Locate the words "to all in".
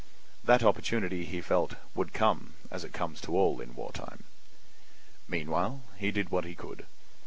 3.21-3.75